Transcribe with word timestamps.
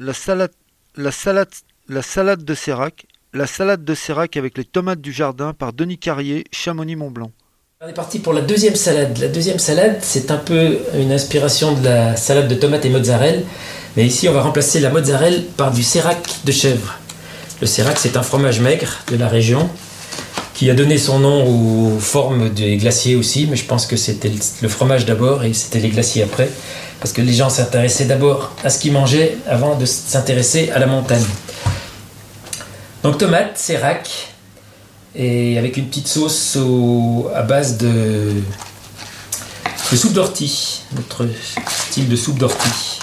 la 0.00 0.14
salade, 0.14 0.50
la 0.96 1.12
salade, 1.12 1.50
la 1.88 2.00
salade 2.00 2.42
de 2.42 2.54
Sérac, 2.54 3.06
la 3.34 3.46
salade 3.46 3.84
de 3.84 3.94
Sérac 3.94 4.34
avec 4.38 4.56
les 4.56 4.64
tomates 4.64 5.02
du 5.02 5.12
jardin 5.12 5.52
par 5.52 5.74
Denis 5.74 5.98
Carrier, 5.98 6.44
Chamonix-Mont-Blanc. 6.50 7.30
On 7.82 7.88
est 7.88 7.92
parti 7.92 8.18
pour 8.18 8.32
la 8.32 8.40
deuxième 8.40 8.76
salade. 8.76 9.18
La 9.18 9.28
deuxième 9.28 9.58
salade, 9.58 9.98
c'est 10.00 10.30
un 10.30 10.38
peu 10.38 10.78
une 10.94 11.12
inspiration 11.12 11.74
de 11.74 11.84
la 11.84 12.16
salade 12.16 12.48
de 12.48 12.54
tomates 12.54 12.86
et 12.86 12.88
mozzarella. 12.88 13.42
Mais 13.96 14.06
ici, 14.06 14.26
on 14.28 14.32
va 14.32 14.40
remplacer 14.40 14.80
la 14.80 14.88
mozzarella 14.88 15.42
par 15.58 15.70
du 15.70 15.82
sérac 15.82 16.26
de 16.44 16.52
chèvre. 16.52 16.98
Le 17.60 17.66
sérac, 17.66 17.98
c'est 17.98 18.16
un 18.16 18.22
fromage 18.22 18.60
maigre 18.60 19.00
de 19.10 19.16
la 19.16 19.28
région 19.28 19.68
qui 20.54 20.70
a 20.70 20.74
donné 20.74 20.96
son 20.96 21.18
nom 21.18 21.46
aux 21.46 21.98
formes 21.98 22.48
des 22.48 22.78
glaciers 22.78 23.16
aussi. 23.16 23.46
Mais 23.50 23.56
je 23.56 23.66
pense 23.66 23.86
que 23.86 23.96
c'était 23.96 24.32
le 24.62 24.68
fromage 24.68 25.04
d'abord 25.04 25.44
et 25.44 25.52
c'était 25.52 25.80
les 25.80 25.90
glaciers 25.90 26.22
après. 26.22 26.48
Parce 27.00 27.12
que 27.12 27.22
les 27.22 27.32
gens 27.32 27.48
s'intéressaient 27.48 28.04
d'abord 28.04 28.52
à 28.62 28.70
ce 28.70 28.78
qu'ils 28.78 28.92
mangeaient 28.92 29.38
avant 29.48 29.76
de 29.76 29.86
s'intéresser 29.86 30.70
à 30.70 30.78
la 30.78 30.86
montagne. 30.86 31.24
Donc 33.02 33.16
tomate, 33.16 33.56
sérac, 33.56 34.30
et 35.14 35.58
avec 35.58 35.76
une 35.76 35.86
petite 35.86 36.08
sauce 36.08 36.58
à 37.34 37.42
base 37.42 37.78
de, 37.78 38.42
soupe 39.94 40.12
d'ortie, 40.12 40.82
notre 40.94 41.26
style 41.88 42.08
de 42.08 42.16
soupe 42.16 42.38
d'ortie. 42.38 42.98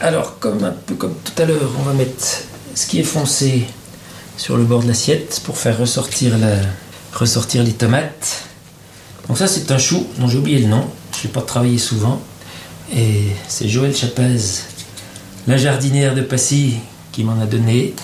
Alors, 0.00 0.38
comme 0.38 0.62
un 0.64 0.72
peu 0.72 0.94
comme 0.94 1.14
tout 1.24 1.40
à 1.40 1.46
l'heure, 1.46 1.70
on 1.78 1.82
va 1.82 1.92
mettre 1.92 2.42
ce 2.74 2.86
qui 2.86 3.00
est 3.00 3.04
foncé 3.04 3.64
sur 4.36 4.56
le 4.56 4.64
bord 4.64 4.82
de 4.82 4.88
l'assiette 4.88 5.40
pour 5.44 5.56
faire 5.56 5.78
ressortir, 5.78 6.36
la, 6.36 6.56
ressortir 7.14 7.62
les 7.62 7.72
tomates. 7.72 8.42
Donc 9.28 9.38
ça, 9.38 9.46
c'est 9.46 9.70
un 9.70 9.78
chou 9.78 10.06
dont 10.18 10.28
j'ai 10.28 10.38
oublié 10.38 10.58
le 10.58 10.66
nom. 10.66 10.84
Je 11.20 11.26
n'ai 11.26 11.32
pas 11.32 11.40
travaillé 11.40 11.78
souvent. 11.78 12.20
Et 12.94 13.28
c'est 13.48 13.68
Joël 13.68 13.94
Chapaz, 13.94 14.64
la 15.46 15.56
jardinière 15.56 16.14
de 16.14 16.22
Passy, 16.22 16.76
qui 17.12 17.24
m'en 17.24 17.40
a 17.40 17.46
donné. 17.46 17.94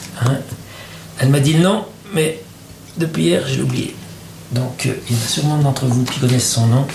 Elle 1.18 1.28
m'a 1.28 1.40
dit 1.40 1.54
le 1.54 1.60
nom, 1.60 1.84
mais 2.14 2.42
depuis 2.96 3.24
hier, 3.24 3.42
j'ai 3.46 3.62
oublié. 3.62 3.94
Donc, 4.52 4.86
euh, 4.86 4.94
il 5.08 5.16
y 5.16 5.18
en 5.18 5.22
a 5.22 5.28
sûrement 5.28 5.58
d'entre 5.58 5.86
vous 5.86 6.04
qui 6.04 6.20
connaissent 6.20 6.50
son 6.50 6.66
nom. 6.66 6.86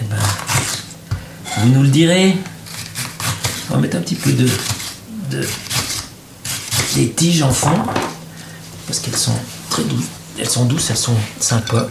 Eh 0.00 0.04
ben, 0.04 0.16
vous 1.58 1.68
nous 1.68 1.82
le 1.82 1.88
direz. 1.88 2.36
On 3.70 3.74
va 3.74 3.80
mettre 3.80 3.96
un 3.96 4.00
petit 4.00 4.16
peu 4.16 4.32
de, 4.32 4.48
de 5.30 5.46
des 6.94 7.10
tiges 7.10 7.42
en 7.42 7.50
fond 7.50 7.76
parce 8.86 9.00
qu'elles 9.00 9.16
sont 9.16 9.36
très 9.70 9.82
douces. 9.84 10.04
Elles 10.38 10.48
sont 10.48 10.64
douces, 10.64 10.90
elles 10.90 10.96
sont 10.96 11.16
sympas. 11.40 11.88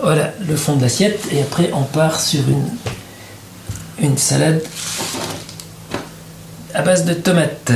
Voilà 0.00 0.32
le 0.46 0.56
fond 0.56 0.76
de 0.76 0.82
l'assiette 0.82 1.28
et 1.32 1.42
après 1.42 1.70
on 1.72 1.82
part 1.82 2.20
sur 2.20 2.42
une, 3.98 4.16
salade 4.16 4.62
à 6.74 6.82
base 6.82 7.04
de 7.04 7.14
tomates. 7.14 7.72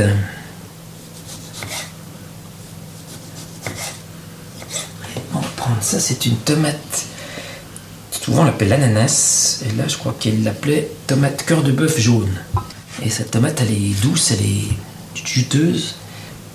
Ça, 5.86 6.00
c'est 6.00 6.27
une 6.27 6.36
tomate. 6.36 7.06
Souvent, 8.11 8.42
on 8.42 8.45
l'appelle 8.45 8.70
l'ananas. 8.70 9.62
Et 9.64 9.77
là, 9.77 9.86
je 9.86 9.97
crois 9.97 10.17
qu'elle 10.19 10.42
l'appelait 10.42 10.91
tomate 11.06 11.45
cœur 11.45 11.62
de 11.62 11.70
bœuf 11.70 12.01
jaune. 12.01 12.34
Et 13.05 13.08
cette 13.08 13.30
tomate, 13.30 13.61
elle 13.61 13.70
est 13.70 14.01
douce, 14.03 14.33
elle 14.33 14.45
est 14.45 15.25
juteuse, 15.25 15.95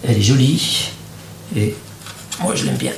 elle 0.03 0.17
est 0.17 0.21
jolie. 0.21 0.89
Et 1.55 1.75
moi, 2.41 2.55
je 2.55 2.65
l'aime 2.65 2.75
bien. 2.75 2.91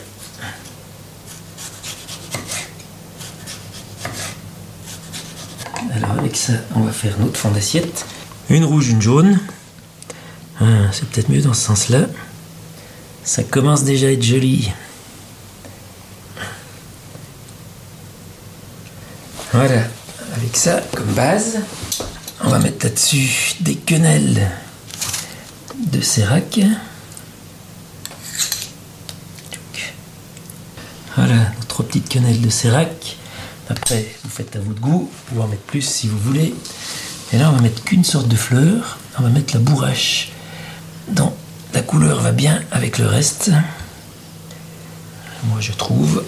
Alors, 5.96 6.12
avec 6.18 6.36
ça, 6.36 6.54
on 6.76 6.82
va 6.82 6.92
faire 6.92 7.20
notre 7.20 7.38
fond 7.38 7.52
d'assiette. 7.52 8.06
Une 8.50 8.66
rouge, 8.66 8.90
une 8.90 9.02
jaune. 9.02 9.40
Ah, 10.60 10.92
c'est 10.92 11.08
peut-être 11.08 11.30
mieux 11.30 11.42
dans 11.42 11.54
ce 11.54 11.62
sens-là. 11.62 12.08
Ça 13.24 13.44
commence 13.44 13.84
déjà 13.84 14.08
à 14.08 14.12
être 14.12 14.24
joli. 14.24 14.72
Voilà, 19.52 19.84
avec 20.36 20.58
ça 20.58 20.82
comme 20.96 21.14
base, 21.14 21.60
on 22.44 22.50
va 22.50 22.58
mettre 22.58 22.88
là-dessus 22.88 23.54
des 23.60 23.76
quenelles 23.76 24.50
de 25.78 26.02
sérac. 26.02 26.60
Voilà, 31.16 31.36
notre 31.60 31.84
petite 31.84 32.10
quenelle 32.10 32.42
de 32.42 32.50
sérac. 32.50 33.18
Après, 33.76 34.06
vous 34.24 34.30
faites 34.30 34.56
à 34.56 34.60
votre 34.60 34.80
goût, 34.80 35.10
vous 35.10 35.24
pouvez 35.26 35.42
en 35.42 35.48
mettre 35.48 35.64
plus 35.64 35.82
si 35.82 36.08
vous 36.08 36.20
voulez. 36.20 36.54
Et 37.32 37.40
là, 37.40 37.50
on 37.50 37.54
va 37.54 37.62
mettre 37.62 37.84
qu'une 37.84 38.04
sorte 38.04 38.28
de 38.28 38.36
fleur. 38.36 39.00
On 39.18 39.24
va 39.24 39.30
mettre 39.30 39.56
la 39.56 39.60
bourrache 39.60 40.32
dont 41.08 41.34
la 41.74 41.82
couleur 41.82 42.22
va 42.22 42.32
bien 42.32 42.62
avec 42.72 43.00
le 43.00 43.08
reste. 43.08 43.50
Moi, 45.46 45.60
je 45.60 45.72
trouve. 45.72 46.24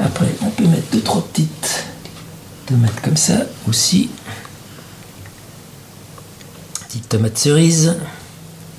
Après, 0.00 0.34
on 0.40 0.48
peut 0.48 0.66
mettre 0.66 0.90
deux, 0.92 1.02
trois 1.02 1.22
petites 1.28 1.84
tomates 2.64 3.02
comme 3.02 3.18
ça 3.18 3.40
aussi. 3.68 4.08
Petite 6.88 7.06
tomate 7.10 7.36
cerise. 7.36 7.96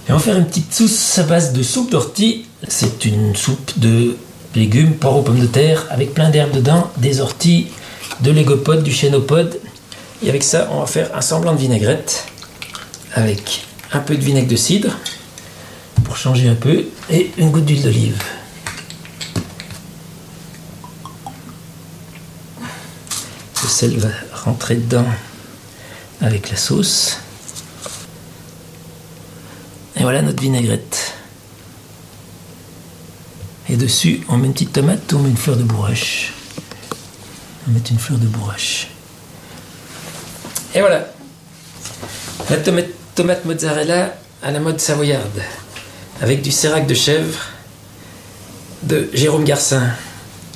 Et 0.09 0.11
on 0.11 0.15
va 0.15 0.19
faire 0.19 0.37
une 0.37 0.47
petite 0.47 0.73
sauce 0.73 1.19
à 1.19 1.23
base 1.23 1.53
de 1.53 1.61
soupe 1.61 1.91
d'ortie. 1.91 2.47
C'est 2.67 3.05
une 3.05 3.35
soupe 3.35 3.77
de 3.77 4.17
légumes, 4.55 4.93
poireaux, 4.93 5.21
pommes 5.21 5.39
de 5.39 5.45
terre, 5.47 5.85
avec 5.89 6.13
plein 6.13 6.29
d'herbes 6.29 6.51
dedans, 6.51 6.91
des 6.97 7.21
orties, 7.21 7.67
de 8.21 8.31
l'égopode, 8.31 8.83
du 8.83 8.91
chénopode. 8.91 9.59
Et 10.23 10.29
avec 10.29 10.43
ça, 10.43 10.69
on 10.71 10.79
va 10.79 10.87
faire 10.87 11.15
un 11.15 11.21
semblant 11.21 11.53
de 11.53 11.59
vinaigrette 11.59 12.25
avec 13.13 13.65
un 13.93 13.99
peu 13.99 14.15
de 14.15 14.23
vinaigre 14.23 14.47
de 14.47 14.55
cidre 14.55 14.97
pour 16.03 16.17
changer 16.17 16.47
un 16.47 16.55
peu 16.55 16.85
et 17.09 17.31
une 17.37 17.51
goutte 17.51 17.65
d'huile 17.65 17.83
d'olive. 17.83 18.21
Le 23.63 23.69
sel 23.69 23.97
va 23.97 24.09
rentrer 24.33 24.75
dedans 24.75 25.05
avec 26.21 26.49
la 26.49 26.57
sauce. 26.57 27.17
Et 29.95 30.03
voilà 30.03 30.21
notre 30.21 30.41
vinaigrette. 30.41 31.06
Et 33.69 33.75
dessus, 33.75 34.21
on 34.29 34.37
met 34.37 34.47
une 34.47 34.53
petite 34.53 34.73
tomate, 34.73 35.11
on 35.13 35.19
met 35.19 35.29
une 35.29 35.37
fleur 35.37 35.57
de 35.57 35.63
bourrache. 35.63 36.33
On 37.67 37.71
met 37.71 37.81
une 37.91 37.99
fleur 37.99 38.17
de 38.17 38.27
bourrache. 38.27 38.87
Et 40.73 40.79
voilà. 40.79 41.11
La 42.49 42.57
tomate, 42.57 43.45
mozzarella 43.45 44.15
à 44.41 44.51
la 44.51 44.59
mode 44.59 44.79
savoyarde. 44.79 45.41
Avec 46.21 46.41
du 46.41 46.51
sérac 46.51 46.87
de 46.87 46.93
chèvre 46.93 47.39
de 48.83 49.09
Jérôme 49.13 49.43
Garcin. 49.43 49.91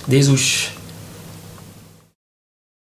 Des 0.08 0.30
ouches. 0.30 0.72